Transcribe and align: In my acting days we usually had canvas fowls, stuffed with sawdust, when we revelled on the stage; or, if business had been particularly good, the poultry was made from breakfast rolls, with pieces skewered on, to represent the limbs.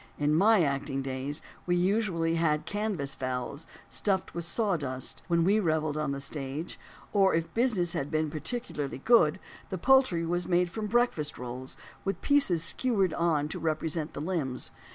In 0.17 0.33
my 0.33 0.63
acting 0.63 1.03
days 1.03 1.43
we 1.67 1.75
usually 1.75 2.33
had 2.33 2.65
canvas 2.65 3.13
fowls, 3.13 3.67
stuffed 3.87 4.33
with 4.33 4.45
sawdust, 4.45 5.21
when 5.27 5.43
we 5.43 5.59
revelled 5.59 5.95
on 5.95 6.11
the 6.11 6.19
stage; 6.19 6.79
or, 7.13 7.35
if 7.35 7.53
business 7.53 7.93
had 7.93 8.09
been 8.09 8.31
particularly 8.31 8.97
good, 8.97 9.39
the 9.69 9.77
poultry 9.77 10.25
was 10.25 10.47
made 10.47 10.71
from 10.71 10.87
breakfast 10.87 11.37
rolls, 11.37 11.77
with 12.03 12.19
pieces 12.23 12.63
skewered 12.63 13.13
on, 13.13 13.47
to 13.49 13.59
represent 13.59 14.13
the 14.13 14.21
limbs. 14.21 14.71